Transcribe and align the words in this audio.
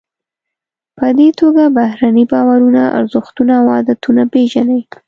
په 0.97 1.07
دې 1.17 1.29
توګه 1.39 1.63
بهرني 1.77 2.25
باورونه، 2.31 2.81
ارزښتونه 2.99 3.53
او 3.61 3.65
عادتونه 3.75 4.23
پیژنئ. 4.33 4.81